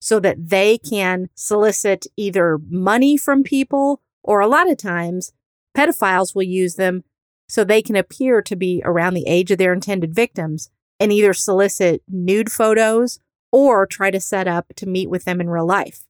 so 0.00 0.18
that 0.20 0.48
they 0.48 0.78
can 0.78 1.28
solicit 1.34 2.06
either 2.16 2.58
money 2.68 3.16
from 3.16 3.42
people 3.42 4.02
or 4.22 4.40
a 4.40 4.48
lot 4.48 4.70
of 4.70 4.78
times 4.78 5.32
pedophiles 5.76 6.34
will 6.34 6.42
use 6.42 6.74
them 6.74 7.04
so 7.48 7.64
they 7.64 7.82
can 7.82 7.96
appear 7.96 8.40
to 8.42 8.56
be 8.56 8.80
around 8.84 9.14
the 9.14 9.26
age 9.26 9.50
of 9.50 9.58
their 9.58 9.72
intended 9.72 10.14
victims 10.14 10.70
and 10.98 11.12
either 11.12 11.34
solicit 11.34 12.02
nude 12.08 12.50
photos 12.50 13.18
or 13.52 13.86
try 13.86 14.10
to 14.10 14.20
set 14.20 14.46
up 14.46 14.72
to 14.76 14.86
meet 14.86 15.10
with 15.10 15.24
them 15.24 15.40
in 15.40 15.50
real 15.50 15.66
life. 15.66 16.04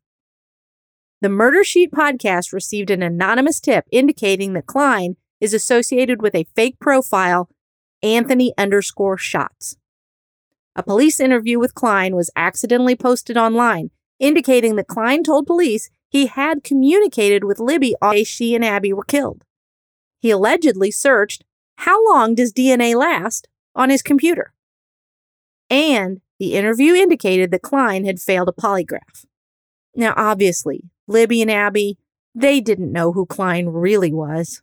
The 1.23 1.28
Murder 1.28 1.64
Sheet 1.64 1.92
podcast 1.92 2.52
received 2.52 2.90
an 2.90 3.02
anonymous 3.02 3.61
tip 3.61 3.87
indicating 3.90 4.52
that 4.54 4.66
Kline 4.66 5.16
is 5.40 5.54
associated 5.54 6.23
with 6.23 6.35
a 6.35 6.47
fake 6.54 6.78
profile, 6.80 7.49
Anthony 8.02 8.52
underscore 8.56 9.18
shots. 9.18 9.76
A 10.80 10.82
police 10.82 11.20
interview 11.20 11.58
with 11.58 11.75
Kline 11.75 12.16
was 12.16 12.30
accidentally 12.34 12.96
posted 12.96 13.37
online, 13.37 13.90
indicating 14.18 14.76
that 14.76 14.87
Kline 14.87 15.22
told 15.22 15.46
police 15.46 15.90
he 16.08 16.25
had 16.25 16.64
communicated 16.64 17.44
with 17.44 17.60
Libby 17.60 17.94
on 18.00 18.14
day 18.14 18.25
she 18.25 18.54
and 18.54 18.64
Abby 18.64 18.94
were 18.94 19.04
killed. 19.04 19.44
He 20.20 20.30
allegedly 20.30 20.90
searched, 20.90 21.44
How 21.76 22.02
long 22.08 22.34
does 22.34 22.54
DNA 22.54 22.94
last? 22.94 23.46
on 23.75 23.90
his 23.90 24.00
computer. 24.00 24.54
And 25.68 26.22
the 26.38 26.54
interview 26.54 26.94
indicated 26.94 27.50
that 27.50 27.60
Kline 27.60 28.06
had 28.06 28.18
failed 28.18 28.49
a 28.49 28.52
polygraph. 28.52 29.26
Now, 29.94 30.14
obviously, 30.16 30.84
Libby 31.06 31.42
and 31.42 31.50
Abby, 31.50 31.99
they 32.34 32.62
didn't 32.62 32.90
know 32.90 33.12
who 33.12 33.26
Kline 33.26 33.66
really 33.66 34.14
was. 34.14 34.62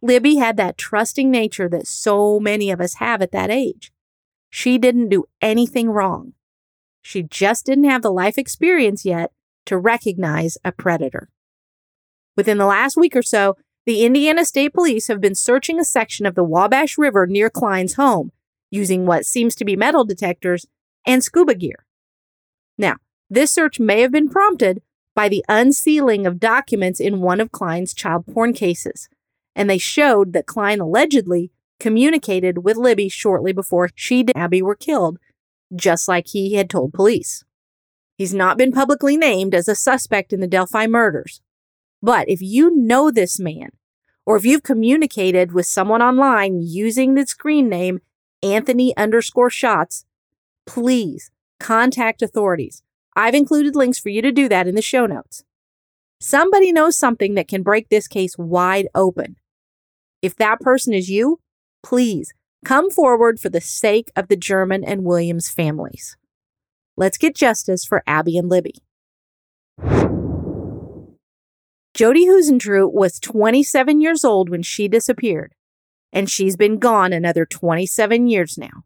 Libby 0.00 0.36
had 0.36 0.56
that 0.58 0.78
trusting 0.78 1.32
nature 1.32 1.68
that 1.68 1.88
so 1.88 2.38
many 2.38 2.70
of 2.70 2.80
us 2.80 2.94
have 2.94 3.20
at 3.20 3.32
that 3.32 3.50
age. 3.50 3.90
She 4.54 4.76
didn't 4.76 5.08
do 5.08 5.24
anything 5.40 5.88
wrong. 5.88 6.34
She 7.00 7.22
just 7.22 7.64
didn't 7.64 7.84
have 7.84 8.02
the 8.02 8.12
life 8.12 8.36
experience 8.36 9.02
yet 9.02 9.32
to 9.64 9.78
recognize 9.78 10.58
a 10.62 10.72
predator. 10.72 11.30
Within 12.36 12.58
the 12.58 12.66
last 12.66 12.94
week 12.98 13.16
or 13.16 13.22
so, 13.22 13.56
the 13.86 14.04
Indiana 14.04 14.44
State 14.44 14.74
Police 14.74 15.08
have 15.08 15.22
been 15.22 15.34
searching 15.34 15.80
a 15.80 15.84
section 15.84 16.26
of 16.26 16.34
the 16.34 16.44
Wabash 16.44 16.98
River 16.98 17.26
near 17.26 17.48
Kline's 17.48 17.94
home 17.94 18.30
using 18.70 19.06
what 19.06 19.24
seems 19.24 19.54
to 19.54 19.64
be 19.64 19.74
metal 19.74 20.04
detectors 20.04 20.66
and 21.06 21.24
scuba 21.24 21.54
gear. 21.54 21.86
Now, 22.76 22.96
this 23.30 23.50
search 23.50 23.80
may 23.80 24.02
have 24.02 24.12
been 24.12 24.28
prompted 24.28 24.82
by 25.14 25.30
the 25.30 25.44
unsealing 25.48 26.26
of 26.26 26.38
documents 26.38 27.00
in 27.00 27.22
one 27.22 27.40
of 27.40 27.52
Kline's 27.52 27.94
child 27.94 28.26
porn 28.26 28.52
cases, 28.52 29.08
and 29.56 29.70
they 29.70 29.78
showed 29.78 30.34
that 30.34 30.46
Kline 30.46 30.78
allegedly 30.78 31.50
communicated 31.82 32.64
with 32.64 32.76
Libby 32.76 33.08
shortly 33.08 33.52
before 33.52 33.90
she 33.94 34.20
and 34.20 34.36
Abby 34.36 34.62
were 34.62 34.76
killed, 34.76 35.18
just 35.74 36.06
like 36.06 36.28
he 36.28 36.54
had 36.54 36.70
told 36.70 36.94
police. 36.94 37.44
He's 38.16 38.32
not 38.32 38.56
been 38.56 38.70
publicly 38.70 39.16
named 39.16 39.52
as 39.52 39.66
a 39.66 39.74
suspect 39.74 40.32
in 40.32 40.38
the 40.40 40.46
Delphi 40.46 40.86
murders. 40.86 41.40
But 42.00 42.28
if 42.28 42.40
you 42.40 42.74
know 42.74 43.10
this 43.10 43.40
man, 43.40 43.70
or 44.24 44.36
if 44.36 44.44
you've 44.44 44.62
communicated 44.62 45.52
with 45.52 45.66
someone 45.66 46.00
online 46.00 46.62
using 46.62 47.14
the 47.14 47.26
screen 47.26 47.68
name 47.68 47.98
Anthony 48.44 48.96
underscore 48.96 49.50
shots, 49.50 50.04
please 50.66 51.32
contact 51.58 52.22
authorities. 52.22 52.82
I've 53.16 53.34
included 53.34 53.74
links 53.74 53.98
for 53.98 54.08
you 54.08 54.22
to 54.22 54.30
do 54.30 54.48
that 54.48 54.68
in 54.68 54.76
the 54.76 54.82
show 54.82 55.06
notes. 55.06 55.42
Somebody 56.20 56.70
knows 56.70 56.96
something 56.96 57.34
that 57.34 57.48
can 57.48 57.64
break 57.64 57.88
this 57.88 58.06
case 58.06 58.38
wide 58.38 58.86
open. 58.94 59.34
If 60.22 60.36
that 60.36 60.60
person 60.60 60.94
is 60.94 61.10
you, 61.10 61.40
please 61.82 62.32
come 62.64 62.90
forward 62.90 63.40
for 63.40 63.48
the 63.48 63.60
sake 63.60 64.10
of 64.16 64.28
the 64.28 64.36
German 64.36 64.84
and 64.84 65.04
Williams 65.04 65.50
families. 65.50 66.16
Let's 66.96 67.18
get 67.18 67.34
justice 67.34 67.84
for 67.84 68.02
Abby 68.06 68.36
and 68.38 68.48
Libby. 68.48 68.74
Jodi 71.94 72.26
Huisentruit 72.26 72.92
was 72.92 73.20
27 73.20 74.00
years 74.00 74.24
old 74.24 74.48
when 74.48 74.62
she 74.62 74.88
disappeared, 74.88 75.54
and 76.12 76.30
she's 76.30 76.56
been 76.56 76.78
gone 76.78 77.12
another 77.12 77.44
27 77.44 78.28
years 78.28 78.56
now. 78.56 78.84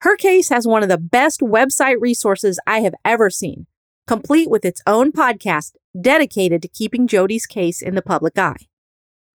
Her 0.00 0.16
case 0.16 0.48
has 0.48 0.66
one 0.66 0.82
of 0.82 0.88
the 0.88 0.98
best 0.98 1.40
website 1.40 2.00
resources 2.00 2.58
I 2.66 2.80
have 2.80 2.94
ever 3.04 3.30
seen, 3.30 3.66
complete 4.08 4.50
with 4.50 4.64
its 4.64 4.82
own 4.86 5.12
podcast 5.12 5.74
dedicated 6.00 6.62
to 6.62 6.68
keeping 6.68 7.06
Jodi's 7.06 7.46
case 7.46 7.80
in 7.80 7.94
the 7.94 8.02
public 8.02 8.36
eye. 8.36 8.66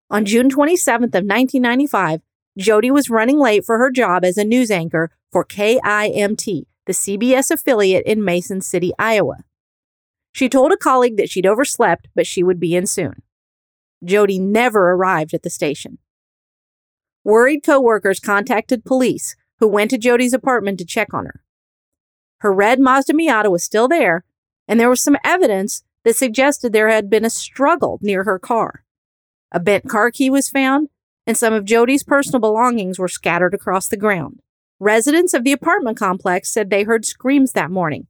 On 0.10 0.26
June 0.26 0.50
27th 0.50 1.16
of 1.16 1.24
1995, 1.24 2.22
Jodi 2.58 2.90
was 2.90 3.10
running 3.10 3.40
late 3.40 3.64
for 3.64 3.78
her 3.78 3.92
job 3.92 4.26
as 4.26 4.38
a 4.38 4.44
news 4.44 4.72
anchor 4.72 5.12
for 5.32 5.46
KIMT, 5.46 6.66
the 6.86 6.94
CBS 6.94 7.52
affiliate 7.52 8.06
in 8.06 8.24
Mason 8.24 8.62
City, 8.62 8.92
Iowa. 8.98 9.44
She 10.34 10.50
told 10.50 10.72
a 10.72 10.78
colleague 10.78 11.18
that 11.18 11.30
she'd 11.30 11.46
overslept, 11.46 12.08
but 12.16 12.26
she 12.26 12.44
would 12.44 12.60
be 12.60 12.76
in 12.76 12.88
soon. 12.88 13.22
Jodi 14.04 14.40
never 14.40 14.92
arrived 14.92 15.34
at 15.34 15.44
the 15.44 15.50
station. 15.50 16.00
Worried 17.24 17.64
coworkers 17.64 18.20
contacted 18.20 18.86
police, 18.86 19.36
who 19.60 19.68
went 19.68 19.92
to 19.92 19.98
Jodi's 19.98 20.34
apartment 20.34 20.80
to 20.80 20.86
check 20.86 21.14
on 21.14 21.26
her. 21.26 21.44
Her 22.40 22.54
red 22.54 22.80
Mazda 22.80 23.14
Miata 23.14 23.52
was 23.52 23.64
still 23.64 23.88
there, 23.88 24.24
and 24.68 24.80
there 24.80 24.90
was 24.90 25.02
some 25.02 25.18
evidence 25.24 25.84
that 26.04 26.16
suggested 26.16 26.72
there 26.72 26.90
had 26.90 27.10
been 27.10 27.26
a 27.26 27.30
struggle 27.30 28.00
near 28.02 28.24
her 28.24 28.40
car. 28.40 28.84
A 29.52 29.60
bent 29.60 29.90
car 29.90 30.12
key 30.12 30.30
was 30.30 30.50
found, 30.50 30.90
and 31.28 31.38
some 31.38 31.54
of 31.54 31.66
Jodi's 31.66 32.04
personal 32.04 32.40
belongings 32.40 32.98
were 32.98 33.08
scattered 33.08 33.54
across 33.54 33.88
the 33.88 33.98
ground. 33.98 34.40
Residents 34.80 35.36
of 35.36 35.44
the 35.44 35.52
apartment 35.52 35.98
complex 35.98 36.50
said 36.50 36.72
they 36.72 36.84
heard 36.84 37.06
screams 37.06 37.52
that 37.52 37.70
morning, 37.70 38.08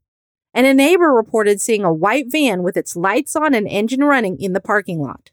and 0.53 0.65
a 0.65 0.73
neighbor 0.73 1.13
reported 1.13 1.59
seeing 1.59 1.83
a 1.83 1.93
white 1.93 2.27
van 2.31 2.63
with 2.63 2.77
its 2.77 2.95
lights 2.95 3.35
on 3.35 3.53
and 3.53 3.67
engine 3.67 4.05
running 4.05 4.39
in 4.39 4.53
the 4.53 4.61
parking 4.61 5.01
lot. 5.01 5.31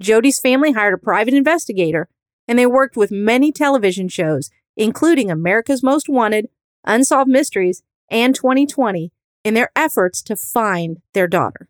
Jodi's 0.00 0.38
family 0.38 0.70
hired 0.70 0.94
a 0.94 0.98
private 0.98 1.34
investigator, 1.34 2.08
and 2.46 2.56
they 2.56 2.66
worked 2.66 2.96
with 2.96 3.10
many 3.10 3.50
television 3.50 4.08
shows 4.08 4.50
including 4.76 5.30
America's 5.30 5.82
Most 5.82 6.08
Wanted, 6.08 6.48
Unsolved 6.84 7.30
Mysteries, 7.30 7.82
and 8.10 8.34
2020, 8.34 9.12
in 9.44 9.54
their 9.54 9.70
efforts 9.76 10.22
to 10.22 10.36
find 10.36 11.02
their 11.12 11.28
daughter. 11.28 11.68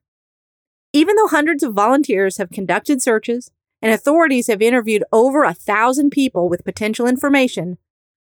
Even 0.93 1.17
though 1.17 1.27
hundreds 1.27 1.63
of 1.63 1.75
volunteers 1.75 2.37
have 2.39 2.51
conducted 2.51 3.03
searches 3.03 3.51
and 3.83 3.93
authorities 3.93 4.47
have 4.49 4.63
interviewed 4.63 5.05
over 5.13 5.45
a 5.45 5.55
thousand 5.55 6.11
people 6.11 6.49
with 6.49 6.65
potential 6.65 7.07
information, 7.07 7.79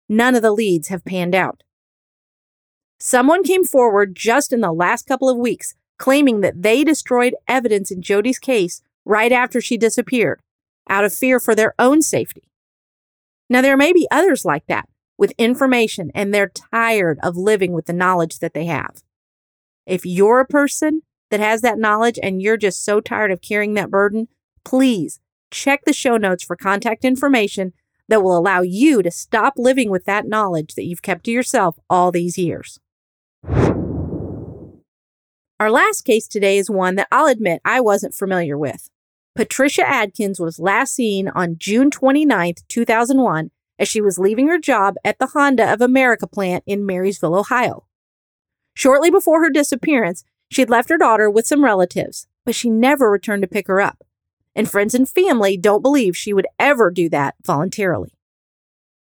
none 0.07 0.35
of 0.35 0.41
the 0.41 0.51
leads 0.51 0.89
have 0.89 1.05
panned 1.05 1.35
out. 1.35 1.63
Someone 2.99 3.43
came 3.43 3.63
forward 3.63 4.15
just 4.15 4.53
in 4.53 4.61
the 4.61 4.71
last 4.71 5.07
couple 5.07 5.29
of 5.29 5.37
weeks 5.37 5.73
claiming 5.97 6.41
that 6.41 6.63
they 6.63 6.83
destroyed 6.83 7.35
evidence 7.47 7.91
in 7.91 8.01
Jodi's 8.01 8.39
case 8.39 8.81
right 9.05 9.31
after 9.31 9.61
she 9.61 9.77
disappeared 9.77 10.41
out 10.89 11.03
of 11.05 11.13
fear 11.13 11.39
for 11.39 11.53
their 11.53 11.73
own 11.77 12.01
safety. 12.01 12.49
Now, 13.49 13.61
there 13.61 13.77
may 13.77 13.93
be 13.93 14.07
others 14.09 14.43
like 14.43 14.65
that 14.67 14.89
with 15.17 15.33
information 15.37 16.11
and 16.15 16.33
they're 16.33 16.51
tired 16.71 17.19
of 17.21 17.37
living 17.37 17.73
with 17.73 17.85
the 17.85 17.93
knowledge 17.93 18.39
that 18.39 18.53
they 18.53 18.65
have. 18.65 19.03
If 19.85 20.05
you're 20.05 20.39
a 20.39 20.45
person 20.45 21.01
that 21.29 21.39
has 21.39 21.61
that 21.61 21.77
knowledge 21.77 22.19
and 22.21 22.41
you're 22.41 22.57
just 22.57 22.83
so 22.83 22.99
tired 22.99 23.31
of 23.31 23.41
carrying 23.41 23.75
that 23.75 23.91
burden, 23.91 24.27
please 24.63 25.19
check 25.51 25.85
the 25.85 25.93
show 25.93 26.17
notes 26.17 26.43
for 26.43 26.55
contact 26.55 27.05
information 27.05 27.73
that 28.07 28.23
will 28.23 28.37
allow 28.37 28.61
you 28.61 29.01
to 29.01 29.11
stop 29.11 29.53
living 29.57 29.89
with 29.89 30.05
that 30.05 30.27
knowledge 30.27 30.75
that 30.75 30.85
you've 30.85 31.01
kept 31.01 31.25
to 31.25 31.31
yourself 31.31 31.77
all 31.89 32.11
these 32.11 32.37
years. 32.37 32.79
Our 35.59 35.69
last 35.69 36.01
case 36.05 36.27
today 36.27 36.57
is 36.57 36.69
one 36.69 36.95
that 36.95 37.07
I'll 37.11 37.27
admit 37.27 37.61
I 37.63 37.81
wasn't 37.81 38.15
familiar 38.15 38.57
with. 38.57 38.89
Patricia 39.35 39.87
Adkins 39.87 40.39
was 40.39 40.59
last 40.59 40.93
seen 40.95 41.29
on 41.29 41.55
June 41.57 41.91
29, 41.91 42.55
2001, 42.67 43.51
as 43.79 43.87
she 43.87 44.01
was 44.01 44.19
leaving 44.19 44.47
her 44.47 44.57
job 44.57 44.95
at 45.05 45.19
the 45.19 45.27
Honda 45.27 45.71
of 45.71 45.79
America 45.79 46.27
plant 46.27 46.63
in 46.65 46.85
Marysville, 46.85 47.35
Ohio. 47.35 47.85
Shortly 48.73 49.09
before 49.09 49.41
her 49.43 49.49
disappearance, 49.49 50.23
she 50.49 50.61
had 50.61 50.69
left 50.69 50.89
her 50.89 50.97
daughter 50.97 51.29
with 51.29 51.47
some 51.47 51.63
relatives, 51.63 52.27
but 52.43 52.55
she 52.55 52.69
never 52.69 53.09
returned 53.09 53.43
to 53.43 53.47
pick 53.47 53.67
her 53.67 53.79
up. 53.79 54.03
And 54.55 54.69
friends 54.69 54.93
and 54.93 55.07
family 55.07 55.57
don't 55.57 55.81
believe 55.81 56.17
she 56.17 56.33
would 56.33 56.47
ever 56.59 56.91
do 56.91 57.09
that 57.09 57.35
voluntarily. 57.45 58.13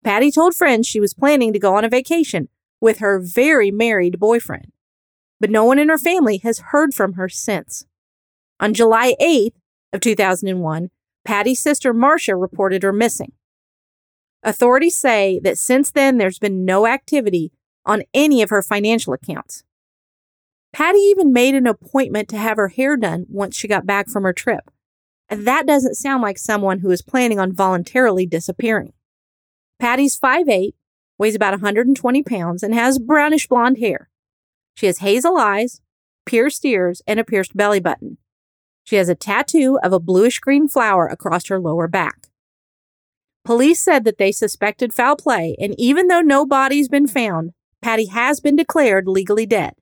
Patti 0.03 0.31
told 0.31 0.55
friends 0.55 0.87
she 0.87 1.01
was 1.01 1.15
planning 1.15 1.53
to 1.53 1.59
go 1.59 1.75
on 1.75 1.85
a 1.85 1.89
vacation 1.89 2.49
with 2.81 2.99
her 2.99 3.19
very 3.19 3.71
married 3.71 4.19
boyfriend, 4.19 4.73
but 5.41 5.51
no 5.51 5.65
one 5.65 5.79
in 5.79 5.89
her 5.89 5.99
family 5.99 6.39
has 6.39 6.59
heard 6.71 6.95
from 6.95 7.15
her 7.15 7.29
since. 7.29 7.87
On 8.61 8.75
July 8.75 9.15
8th 9.21 9.57
of 9.93 10.01
2001, 10.01 10.91
Patti's 11.25 11.61
sister 11.61 11.95
Marcia 11.95 12.37
reported 12.37 12.83
her 12.83 12.93
missing. 12.93 13.33
Authorities 14.43 14.97
say 14.97 15.41
that 15.43 15.57
since 15.57 15.91
then 15.91 16.19
there's 16.19 16.39
been 16.39 16.67
no 16.67 16.87
activity 16.87 17.51
on 17.87 18.03
any 18.13 18.43
of 18.43 18.51
her 18.51 18.63
financial 18.63 19.15
accounts. 19.15 19.65
Patti 20.73 20.99
even 20.99 21.33
made 21.33 21.55
an 21.55 21.67
appointment 21.67 22.29
to 22.29 22.37
have 22.37 22.57
her 22.59 22.69
hair 22.69 22.97
done 22.97 23.27
once 23.29 23.57
she 23.57 23.69
got 23.69 23.87
back 23.87 24.09
from 24.09 24.25
her 24.25 24.33
trip. 24.33 24.71
That 25.35 25.67
doesn't 25.67 25.97
sound 25.97 26.23
like 26.23 26.39
someone 26.39 26.79
who 26.79 26.91
is 26.91 27.03
planning 27.03 27.39
on 27.39 27.53
voluntarily 27.53 28.27
disappearing. 28.27 28.93
Patti's 29.79 30.19
5'8, 30.19 30.73
weighs 31.19 31.35
about 31.35 31.53
120 31.53 32.23
pounds, 32.23 32.63
and 32.63 32.75
has 32.75 32.99
brownish 32.99 33.49
blonde 33.49 33.79
hair. 33.79 34.09
She 34.75 34.87
has 34.87 34.99
hazel 34.99 35.37
eyes, 35.37 35.81
pierced 36.27 36.65
ears, 36.65 37.03
and 37.07 37.21
a 37.21 37.25
pierced 37.25 37.57
belly 37.57 37.81
button. 37.81 38.19
She 38.85 38.97
has 38.97 39.09
a 39.09 39.15
tattoo 39.15 39.79
of 39.83 39.93
a 39.93 40.01
bluish 40.01 40.39
green 40.39 40.69
flower 40.69 41.07
across 41.07 41.49
her 41.49 41.59
lower 41.61 41.89
back. 41.89 42.29
Police 43.45 43.83
said 43.83 44.05
that 44.05 44.19
they 44.19 44.33
suspected 44.33 44.95
foul 44.95 45.17
play, 45.17 45.57
and 45.61 45.75
even 45.79 46.09
though 46.09 46.21
no 46.21 46.47
body's 46.47 46.89
been 46.89 47.07
found, 47.07 47.53
Patti 47.83 48.07
has 48.07 48.41
been 48.41 48.57
declared 48.57 49.07
legally 49.07 49.47
dead. 49.47 49.75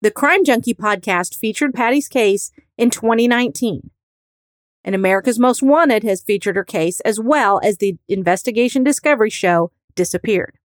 The 0.00 0.12
Crime 0.12 0.44
Junkie 0.44 0.74
podcast 0.74 1.34
featured 1.34 1.74
Patti's 1.74 2.06
case 2.06 2.52
in 2.76 2.90
2019. 2.90 3.90
And 4.88 4.94
America's 4.94 5.38
Most 5.38 5.62
Wanted 5.62 6.02
has 6.04 6.22
featured 6.22 6.56
her 6.56 6.64
case 6.64 7.00
as 7.00 7.20
well 7.20 7.60
as 7.62 7.76
the 7.76 7.98
investigation 8.08 8.82
discovery 8.82 9.28
show 9.28 9.70
Disappeared. 9.94 10.56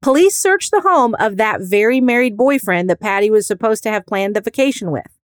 Police 0.00 0.36
searched 0.36 0.70
the 0.70 0.82
home 0.82 1.16
of 1.18 1.38
that 1.38 1.60
very 1.60 2.00
married 2.00 2.36
boyfriend 2.36 2.88
that 2.88 3.00
Patti 3.00 3.32
was 3.32 3.48
supposed 3.48 3.82
to 3.82 3.90
have 3.90 4.06
planned 4.06 4.36
the 4.36 4.40
vacation 4.40 4.92
with. 4.92 5.18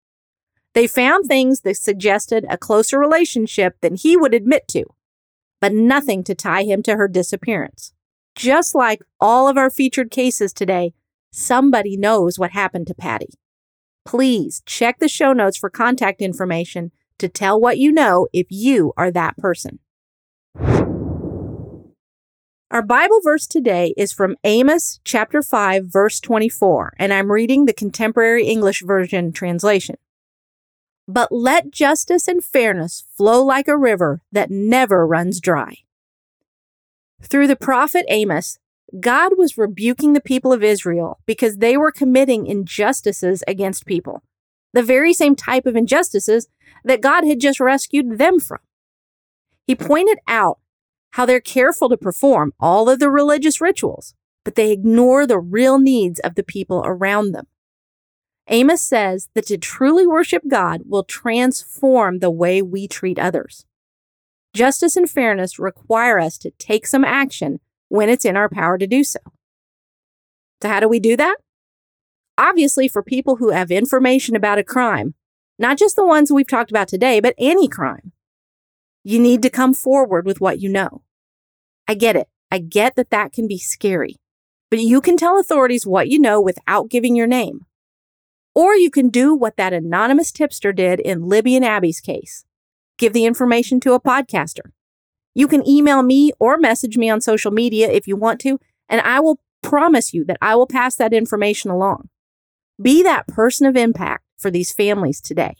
They 0.71 0.87
found 0.87 1.25
things 1.25 1.59
that 1.63 1.75
suggested 1.75 2.45
a 2.49 2.57
closer 2.57 2.97
relationship 2.97 3.81
than 3.81 3.95
he 3.95 4.15
would 4.15 4.33
admit 4.33 4.69
to, 4.69 4.85
but 5.59 5.73
nothing 5.73 6.23
to 6.23 6.33
tie 6.33 6.63
him 6.63 6.83
to 6.83 6.95
her 6.95 7.09
disappearance. 7.09 7.91
Just 8.33 8.73
like 8.73 9.01
all 9.19 9.49
of 9.49 9.57
our 9.57 9.69
featured 9.69 10.09
cases 10.09 10.53
today, 10.53 10.93
Somebody 11.37 11.97
knows 11.97 12.39
what 12.39 12.51
happened 12.51 12.87
to 12.87 12.95
Patti. 12.95 13.27
Please 14.05 14.63
check 14.65 14.99
the 14.99 15.09
show 15.09 15.33
notes 15.33 15.57
for 15.57 15.69
contact 15.69 16.21
information 16.21 16.93
to 17.19 17.29
tell 17.29 17.59
what 17.59 17.77
you 17.77 17.91
know 17.91 18.27
if 18.33 18.47
you 18.49 18.93
are 18.97 19.11
that 19.11 19.37
person. 19.37 19.79
Our 22.71 22.81
Bible 22.81 23.21
verse 23.23 23.47
today 23.47 23.93
is 23.95 24.11
from 24.11 24.35
Amos 24.43 24.99
chapter 25.03 25.41
5 25.41 25.85
verse 25.85 26.19
24 26.19 26.93
and 26.97 27.13
I'm 27.13 27.31
reading 27.31 27.65
the 27.65 27.73
contemporary 27.73 28.47
English 28.47 28.81
version 28.81 29.31
translation. 29.31 29.95
But 31.07 31.31
let 31.31 31.71
justice 31.71 32.27
and 32.27 32.43
fairness 32.43 33.05
flow 33.15 33.43
like 33.43 33.67
a 33.67 33.77
river 33.77 34.21
that 34.31 34.49
never 34.49 35.05
runs 35.05 35.39
dry. 35.39 35.77
Through 37.21 37.47
the 37.47 37.55
prophet 37.55 38.05
Amos, 38.09 38.57
God 38.99 39.33
was 39.37 39.57
rebuking 39.57 40.13
the 40.13 40.21
people 40.21 40.51
of 40.51 40.63
Israel 40.63 41.19
because 41.25 41.57
they 41.57 41.77
were 41.77 41.91
committing 41.91 42.47
injustices 42.47 43.43
against 43.47 43.85
people, 43.85 44.23
the 44.73 44.83
very 44.83 45.13
same 45.13 45.35
type 45.35 45.65
of 45.65 45.75
injustices 45.75 46.47
that 46.85 47.01
God 47.01 47.25
had 47.25 47.41
just 47.41 47.59
rescued 47.59 48.17
them 48.17 48.39
from. 48.39 48.59
He 49.67 49.75
pointed 49.75 50.19
out 50.27 50.59
how 51.11 51.25
they're 51.25 51.41
careful 51.41 51.89
to 51.89 51.97
perform 51.97 52.53
all 52.59 52.89
of 52.89 52.99
the 52.99 53.09
religious 53.09 53.59
rituals, 53.59 54.13
but 54.43 54.55
they 54.55 54.71
ignore 54.71 55.25
the 55.25 55.39
real 55.39 55.79
needs 55.79 56.19
of 56.19 56.35
the 56.35 56.43
people 56.43 56.83
around 56.85 57.31
them. 57.31 57.47
Amos 58.47 58.81
says 58.81 59.29
that 59.33 59.47
to 59.47 59.57
truly 59.57 60.05
worship 60.05 60.43
God 60.47 60.83
will 60.85 61.03
transform 61.03 62.19
the 62.19 62.29
way 62.29 62.61
we 62.61 62.87
treat 62.87 63.17
others. 63.17 63.65
Justice 64.53 64.95
and 64.95 65.09
fairness 65.09 65.57
require 65.57 66.19
us 66.19 66.37
to 66.37 66.51
take 66.51 66.85
some 66.85 67.03
action 67.03 67.59
when 67.89 68.07
it's 68.07 68.23
in 68.25 68.37
our 68.37 68.47
power 68.47 68.77
to 68.77 68.85
do 68.85 69.03
so. 69.03 69.19
So, 70.61 70.69
how 70.69 70.79
do 70.79 70.87
we 70.87 70.99
do 70.99 71.17
that? 71.17 71.37
Obviously, 72.37 72.87
for 72.87 73.01
people 73.01 73.37
who 73.37 73.49
have 73.49 73.71
information 73.71 74.35
about 74.35 74.59
a 74.59 74.63
crime, 74.63 75.15
not 75.57 75.77
just 75.77 75.95
the 75.95 76.05
ones 76.05 76.31
we've 76.31 76.47
talked 76.47 76.71
about 76.71 76.87
today, 76.87 77.19
but 77.19 77.35
any 77.37 77.67
crime, 77.67 78.11
you 79.03 79.19
need 79.19 79.41
to 79.43 79.49
come 79.49 79.73
forward 79.73 80.25
with 80.25 80.41
what 80.41 80.59
you 80.59 80.69
know. 80.69 81.03
I 81.87 81.93
get 81.93 82.15
it. 82.15 82.27
I 82.51 82.59
get 82.59 82.95
that 82.95 83.09
that 83.11 83.31
can 83.33 83.47
be 83.47 83.57
scary, 83.57 84.15
but 84.69 84.79
you 84.79 85.01
can 85.01 85.17
tell 85.17 85.39
authorities 85.39 85.85
what 85.85 86.09
you 86.09 86.19
know 86.19 86.41
without 86.41 86.89
giving 86.89 87.15
your 87.15 87.27
name. 87.27 87.65
Or 88.53 88.75
you 88.75 88.89
can 88.89 89.09
do 89.09 89.35
what 89.35 89.57
that 89.57 89.73
anonymous 89.73 90.31
tipster 90.31 90.71
did 90.71 90.99
in 90.99 91.27
Libby 91.27 91.55
and 91.55 91.65
Abby's 91.65 91.99
case 91.99 92.45
give 92.97 93.13
the 93.13 93.25
information 93.25 93.79
to 93.81 93.93
a 93.93 93.99
podcaster. 93.99 94.71
You 95.33 95.47
can 95.47 95.67
email 95.67 96.01
me 96.01 96.31
or 96.39 96.57
message 96.57 96.97
me 96.97 97.09
on 97.09 97.19
social 97.19 97.51
media 97.51 97.91
if 97.91 98.07
you 98.07 98.15
want 98.15 98.39
to, 98.41 98.59
and 98.87 99.01
I 99.01 99.19
will 99.19 99.39
promise 99.61 100.13
you 100.13 100.23
that 100.25 100.37
I 100.41 100.55
will 100.55 100.67
pass 100.67 100.95
that 100.95 101.13
information 101.13 101.71
along. 101.71 102.09
Be 102.81 103.03
that 103.03 103.27
person 103.27 103.67
of 103.67 103.75
impact 103.75 104.24
for 104.45 104.51
these 104.51 104.71
families 104.71 105.19
today. 105.19 105.55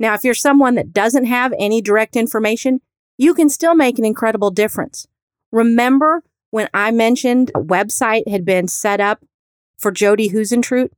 Now, 0.00 0.14
if 0.14 0.24
you're 0.24 0.34
someone 0.34 0.74
that 0.74 0.92
doesn't 0.92 1.26
have 1.26 1.54
any 1.56 1.80
direct 1.80 2.16
information, 2.16 2.80
you 3.16 3.32
can 3.32 3.48
still 3.48 3.76
make 3.76 3.96
an 3.96 4.04
incredible 4.04 4.50
difference. 4.50 5.06
Remember 5.52 6.24
when 6.50 6.68
I 6.74 6.90
mentioned 6.90 7.52
a 7.54 7.60
website 7.60 8.26
had 8.26 8.44
been 8.44 8.66
set 8.66 9.00
up 9.00 9.24
for 9.78 9.92
Jodi 9.92 10.30
Huisentruit? 10.30 10.90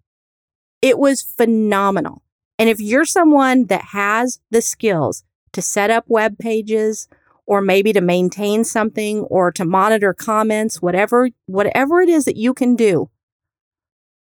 It 0.80 0.98
was 0.98 1.20
phenomenal. 1.20 2.22
And 2.58 2.70
if 2.70 2.80
you're 2.80 3.04
someone 3.04 3.66
that 3.66 3.88
has 3.92 4.40
the 4.50 4.62
skills 4.62 5.24
to 5.52 5.60
set 5.60 5.90
up 5.90 6.06
web 6.08 6.38
pages 6.38 7.06
or 7.44 7.60
maybe 7.60 7.92
to 7.92 8.00
maintain 8.00 8.64
something 8.64 9.24
or 9.24 9.52
to 9.52 9.66
monitor 9.66 10.14
comments, 10.14 10.80
whatever, 10.80 11.28
whatever 11.44 12.00
it 12.00 12.08
is 12.08 12.24
that 12.24 12.38
you 12.38 12.54
can 12.54 12.76
do. 12.76 13.10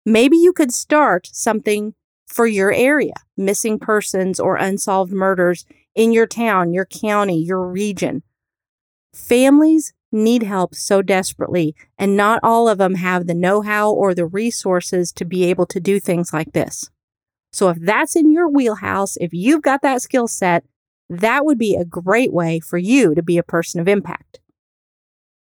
Maybe 0.05 0.37
you 0.37 0.53
could 0.53 0.75
start 0.75 1.29
something 1.33 1.95
for 2.31 2.47
your 2.47 2.73
area, 2.73 3.15
missing 3.37 3.79
persons 3.79 4.39
or 4.39 4.55
unsolved 4.57 5.13
murders 5.13 5.67
in 5.97 6.13
your 6.13 6.29
town, 6.29 6.73
your 6.73 6.85
county, 6.85 7.43
your 7.43 7.67
region. 7.67 8.23
Families 9.13 9.93
need 10.13 10.45
help 10.45 10.75
so 10.75 11.03
desperately, 11.03 11.75
and 11.99 12.17
not 12.17 12.39
all 12.45 12.69
of 12.69 12.79
them 12.79 12.95
have 12.95 13.27
the 13.27 13.35
know 13.35 13.63
how 13.63 13.91
or 13.91 14.15
the 14.15 14.27
resources 14.27 15.11
to 15.13 15.25
be 15.25 15.45
able 15.45 15.67
to 15.67 15.81
do 15.81 15.99
things 15.99 16.33
like 16.33 16.53
this. 16.53 16.89
So, 17.53 17.69
if 17.69 17.79
that's 17.81 18.15
in 18.15 18.31
your 18.31 18.49
wheelhouse, 18.49 19.17
if 19.17 19.33
you've 19.33 19.63
got 19.63 19.83
that 19.83 20.03
skill 20.03 20.29
set, 20.29 20.65
that 21.09 21.45
would 21.45 21.59
be 21.59 21.75
a 21.75 21.85
great 21.85 22.33
way 22.33 22.61
for 22.61 22.79
you 22.79 23.15
to 23.17 23.23
be 23.23 23.39
a 23.39 23.43
person 23.43 23.81
of 23.81 23.89
impact. 23.89 24.40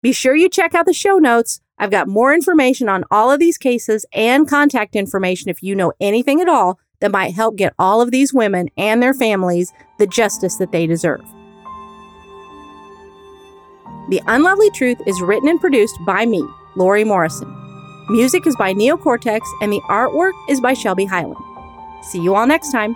Be 0.02 0.14
sure 0.14 0.36
you 0.36 0.48
check 0.48 0.74
out 0.74 0.86
the 0.86 0.94
show 0.94 1.18
notes. 1.18 1.60
I've 1.78 1.92
got 1.92 2.08
more 2.08 2.34
information 2.34 2.88
on 2.88 3.04
all 3.12 3.32
of 3.32 3.40
these 3.40 3.58
cases 3.58 4.06
and 4.14 4.48
contact 4.48 4.96
information 4.96 5.50
if 5.50 5.62
you 5.62 5.76
know 5.76 5.92
anything 6.00 6.40
at 6.40 6.48
all 6.48 6.80
that 7.02 7.12
might 7.12 7.34
help 7.34 7.58
get 7.58 7.74
all 7.78 8.02
of 8.02 8.12
these 8.12 8.34
women 8.34 8.70
and 8.78 9.04
their 9.04 9.14
families 9.14 9.74
the 9.98 10.08
justice 10.08 10.56
that 10.58 10.72
they 10.72 10.88
deserve. 10.88 11.22
The 14.10 14.22
Unlovely 14.28 14.72
Truth 14.72 15.00
is 15.06 15.22
written 15.22 15.50
and 15.50 15.60
produced 15.60 15.98
by 16.06 16.26
me, 16.26 16.48
Lori 16.76 17.04
Morrison. 17.04 17.54
Music 18.10 18.48
is 18.48 18.56
by 18.56 18.74
Neocortex, 18.74 19.42
and 19.62 19.72
the 19.72 19.82
artwork 19.90 20.32
is 20.50 20.60
by 20.60 20.74
Shelby 20.74 21.06
Highland. 21.06 21.38
See 22.04 22.20
you 22.20 22.36
all 22.36 22.48
next 22.48 22.72
time. 22.72 22.96